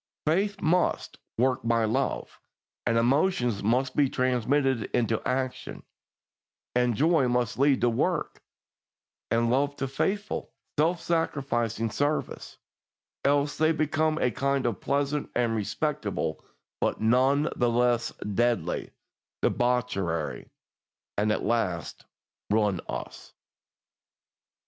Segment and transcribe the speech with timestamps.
[0.25, 2.39] Faith must "work by love,"
[2.87, 5.83] and emotion must be transmitted into action,
[6.73, 8.41] and joy must lead to work,
[9.29, 12.57] and love to faithful, self sacrificing service,
[13.23, 16.43] else they become a kind of pleasant and respectable,
[16.79, 18.89] but none the less deadly,
[19.43, 20.49] debauchery,
[21.15, 22.05] and at last
[22.49, 23.33] ruin us.